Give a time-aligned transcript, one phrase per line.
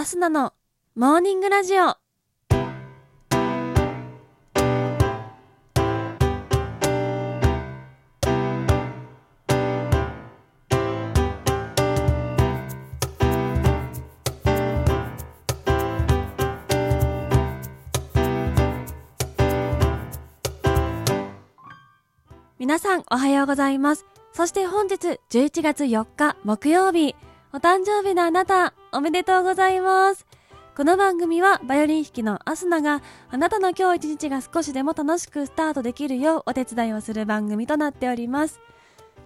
[0.00, 0.54] アスナの
[0.94, 1.94] モーニングラジオ。
[22.58, 24.06] 皆さんおはようございます。
[24.32, 27.14] そして本日11月4日木曜日。
[27.52, 28.72] お誕生日のあなた。
[28.92, 30.26] おめでとうございます。
[30.76, 38.60] この番組はバイオリン弾きのアスナがあなたの今日一日が少しでも楽しくスタートできるようお手伝いをする番組となっております。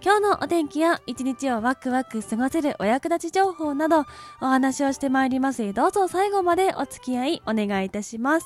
[0.03, 4.05] 今日のお天気や一日をワクワク過ごせるお役立ち情報など
[4.41, 5.73] お話をしてまいります。
[5.73, 8.45] どうぞ最後までお付き合いお願いいたします。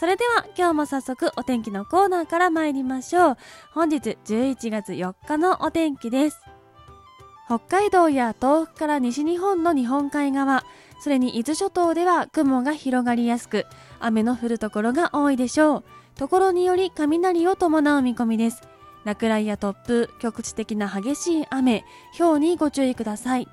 [0.00, 3.36] それでは今日も早速お天気のコーナーから参りましょう。
[3.74, 6.40] 本日11月4日のお天気です。
[7.50, 10.64] 北海道や東北から西日本の日本海側
[11.00, 13.66] それに伊豆諸島では雲が広がりやすく
[13.98, 15.84] 雨の降るところが多いでしょう。
[16.14, 18.62] ところにより雷を伴う見込みです。
[19.02, 21.84] 落雷や突風局地的な激しい雨
[22.16, 23.48] 氷にご注意ください。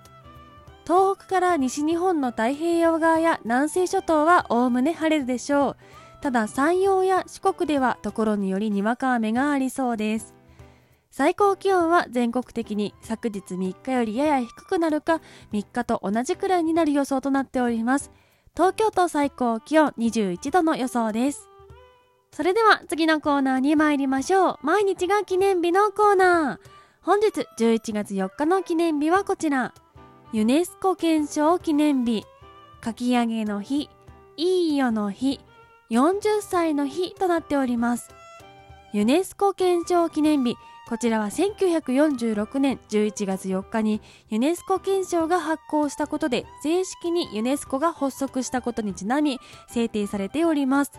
[0.85, 5.77] 東北から西日本の太平洋側や南西諸島はおおむね晴れるでしょう。
[6.21, 10.36] ただ山陽や四国ではところによりにわか雨がありそうです。
[11.17, 15.19] 最高気温は全国的に昨日3日よりやや低くなるか
[15.51, 18.11] 3日と同じくらいになる予想となっております。
[18.55, 21.49] 東京都最高気温21度の予想です。
[22.31, 24.57] それでは次のコーナーに参りましょう。
[24.61, 26.69] 毎日が記念日のコーナー。
[27.01, 29.73] 本日11月4日の記念日はこちら。
[30.33, 32.27] ユネスコ憲章記念日。
[32.85, 33.89] 書き上げの日
[34.35, 35.39] いいよの日
[35.89, 38.11] 40歳の日となっております。
[38.93, 40.55] ユネスコ憲章記念日。
[40.87, 50.93] こちらは1946年11月4日にユネスコ憲章が発行したことで正式にユネスコが発足したことにちなみ制定されております。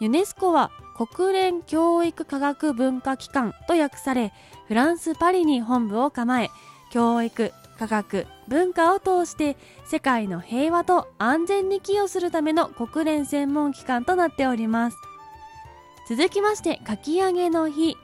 [0.00, 4.32] ユネスコは国連教育科学文化機関と訳され
[4.66, 6.50] フランス・パリに本部を構え
[6.90, 9.56] 教育科学文化を通して
[9.86, 14.96] 世界の平和と安全に寄与するための国連専門機関となっております。
[16.08, 17.96] 続きましてかき揚げの日。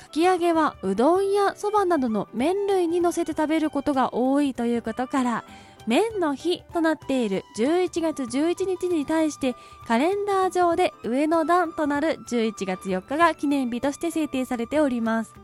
[0.00, 5.44] かき揚げはうどんやそばなどの麺類に乗せて食べることが多いということから
[5.86, 9.54] 麺の日となっている11月11日に対して
[9.86, 15.34] カレンダー上で上の段となる11月4日が記念日として制定されております。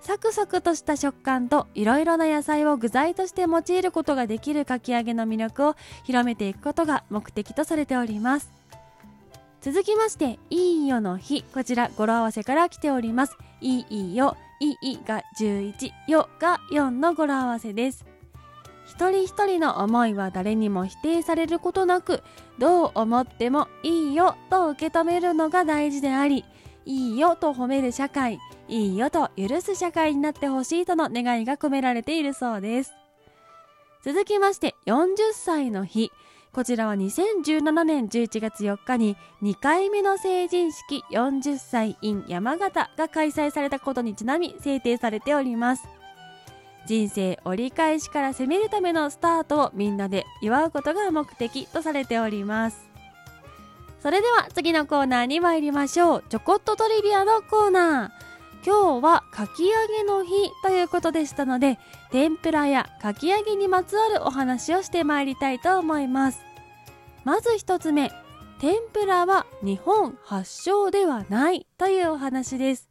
[0.00, 8.50] サクサクとした食感といろいろな野菜を具材として用いることができるかき揚げの魅力を広めていくことが目的とされております。
[9.60, 11.42] 続きましていいよの日。
[11.52, 13.36] こちら語呂合わせから来ております。
[13.60, 18.06] いいよいいが11よが4の語呂合わせです。
[18.86, 22.22] 一人一人の思いは誰にも否定されることなく
[22.58, 26.44] どう思ってもいいよと受け止めるのが大事であり
[26.86, 32.94] いいよと褒める社会いいよと許す社会になってほしいとの願いが込められているそうです。
[34.02, 36.10] 続きまして40歳の日。
[36.52, 45.84] こちらは2017年11月4日に2回目の成人式40歳 in 山形が開催されたことにちなみ制定されております。
[46.86, 52.90] 人生折り返しから攻めるためのスタートをみんなで祝うことが目的とされております。
[54.00, 56.24] それでは次のコーナーに参りましょう。
[56.28, 58.29] ちょこっとトリビアのコーナー。
[58.64, 60.32] 今日はかき揚げの日
[60.62, 61.78] ということでしたので
[62.10, 66.40] 天ぷらやかき揚げにまつわるお話をしてまいりたいと思います。
[67.24, 68.10] まず一つ目
[68.58, 72.90] 天ぷらは日本発祥ではないというお話です。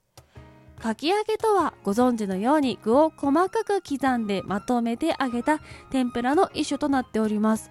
[0.82, 5.60] かき揚げとはご存知のように具を細かく刻んでまとめて揚げた
[5.92, 7.70] 天ぷらの一種となっております。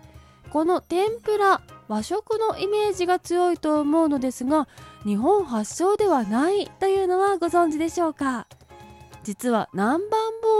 [0.50, 4.69] この天ぷら和食のイメージが強いと思うのですが
[5.04, 8.47] 日本発祥ではないというのはご存知でしょうか？
[9.25, 10.09] 実は南蛮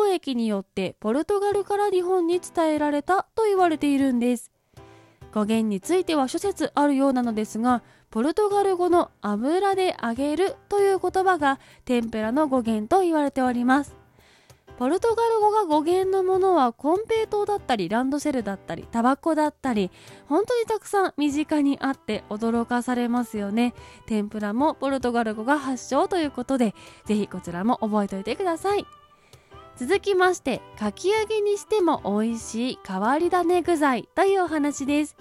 [0.06, 4.50] 貿易によってポルトガルから日本に伝えられたと言われているんです。
[5.32, 13.98] 語源については諸説あるようなのですがポルトガル語の油で揚げるという言葉が天ぷらの語源と言われております。
[14.79, 19.91] ポルトガル語が語源のものはコンペイトーだったりランドセルだったりタバコだったり
[20.29, 23.75] 本当にたくさん身近にあって驚かされますよね。
[24.07, 26.77] 天ぷらもポルトガル語が発祥ということで
[27.07, 28.87] ぜひこちらも覚えておいてください。
[29.77, 35.17] 続きましてかき揚げにしても美味しい変わり種具材というお話です。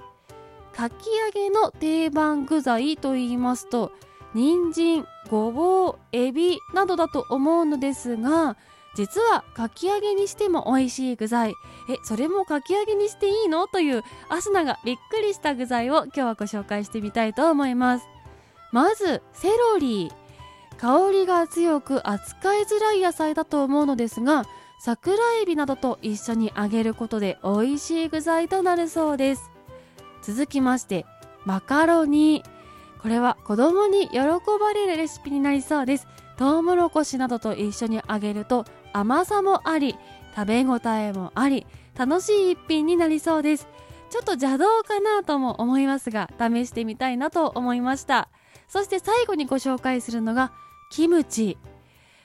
[0.71, 3.91] かき揚げの定番具材と言いますと
[4.35, 8.55] 人参ごぼうエビなどだと思うのですが
[8.97, 11.53] 実はかき揚げにしても美味しい具材。
[11.87, 13.67] えそれもかき揚げにしていいの？
[13.67, 18.07] というアスナがびっくりした具材を今日はご紹介してみたいと思います。
[18.71, 20.11] まずセロリ。
[20.79, 24.45] 香りが強く扱いづらい野菜だと思うのですが
[24.79, 29.51] 桜エビなどと一緒に揚げることで美味しい具材となるそうです。
[30.23, 31.05] 続きまして
[31.45, 32.43] マカロニ。
[33.01, 36.07] これは子供に喜ばれるレシピになりそうです。
[36.35, 39.97] トウモロコシなどと一緒に揚げると甘さもあり
[40.35, 43.67] 食べ応えもあり楽しい一品になりそうです。
[44.09, 48.29] ちょっと邪道かなとも思いますが試してみたいなと思いました。
[48.67, 50.51] そして最後にご紹介するのが
[50.91, 51.57] キムチ。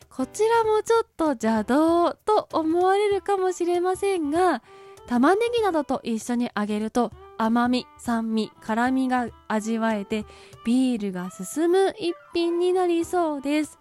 [0.08, 4.62] こちらもちょっと邪道と思われるかもしれませんが
[5.06, 10.26] 玉ねぎなどと一緒に揚げると甘み酸味辛みが味わえて
[10.66, 13.78] ビールが進む一品になりそうです。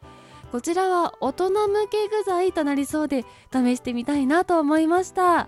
[0.52, 5.48] こちらは大人向け具材となりそうで試してみたいなと思いました。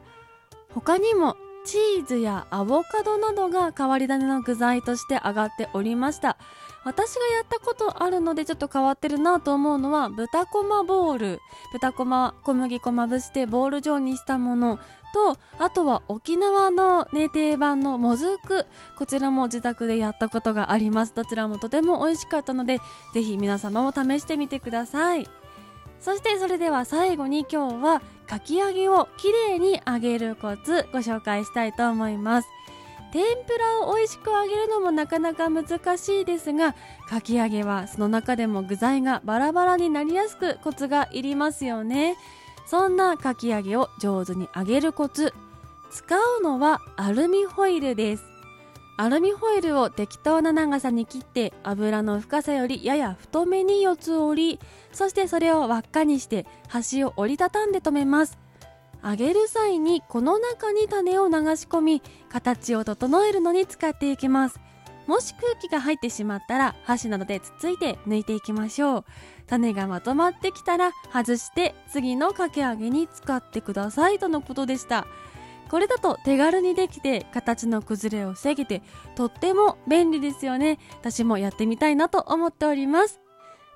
[0.74, 6.38] 他にもチーズやアボカドなどが変わり種の具材として上がっておりました。
[6.84, 11.40] 私がやったことあるのでちょっと変わってるなと思うのは豚こまボール。
[11.72, 14.80] 豚こま小麦粉まぶしてボール状にしたもの。
[15.14, 18.66] とあとは沖縄の、ね、定番のもずく。
[18.98, 21.14] こちらも自宅でやったことがあります。
[21.16, 22.80] どちらもとても美味しかったので
[23.14, 25.30] ぜひ皆様も試してみてください。
[26.04, 32.50] そしてそれでは最後に今日はかき揚げをきれいに揚げるコツご紹介したいと思います。
[33.14, 36.74] 天ぷらを美味しく揚げるのもなかなか難しいですが
[37.08, 42.18] かき揚げはその中でも具材がバラバラになりやすくコツがいりますよね。
[42.66, 45.34] そんなかき揚げを上手に揚げるコツ
[45.90, 48.33] 使うのはアルミホイルです。
[48.96, 54.60] アルミホイルを適当な長さに切って油の深さよりやや太めに四つ折り
[54.92, 58.38] そしてそれを輪っかにして端を折りたたんで留めます。
[59.04, 64.60] 揚げる際にこの中に種を流し込み形を整えるのに使っていきます。
[65.08, 69.06] もし空気が入ってしまったら箸などでつついて抜いていきましょう。
[69.48, 75.06] 種がまとまってきたら外して次のかけ揚げに使ってくださいとのことでした。
[75.74, 78.84] これだと手軽にできて形の崩れを防げて
[79.16, 80.78] とっても便利ですよね。
[81.00, 83.20] 私もやってみたいなと思っております。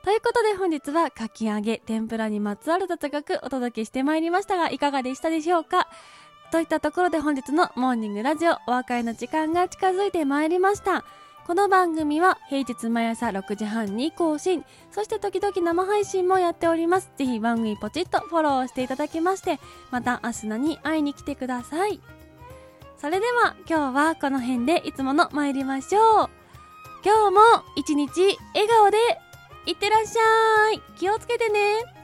[0.03, 5.87] ということで本日はかき揚げ、天ぷらにまつわる雑学お届けしてまいりましたがいかがでしたでしょうか。
[6.51, 11.03] といったところで本日のモーニングラジオお別れの時間が近づいてまいりました。
[11.47, 17.09] この番組は平日毎朝6時半に更新、そして時々生配信もやっております。
[17.15, 19.57] ぜひ番組ポチッとフォローしていただきまして、
[19.89, 22.01] また明日に会いに来てください。
[22.97, 26.29] それでは今日はこの辺でいつもの参りましょう。
[27.05, 27.39] 今日も
[27.77, 28.97] 一日笑顔で
[29.67, 31.96] いってらっしゃい気をつけてね